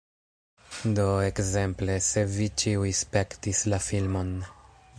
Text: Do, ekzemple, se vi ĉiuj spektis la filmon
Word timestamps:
Do, 0.99 1.03
ekzemple, 1.25 1.97
se 2.05 2.23
vi 2.37 2.47
ĉiuj 2.63 2.89
spektis 3.01 3.63
la 3.75 3.81
filmon 3.89 4.33